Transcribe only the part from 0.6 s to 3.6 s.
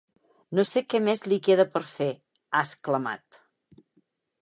sé què més li queda per fer”, ha exclamat.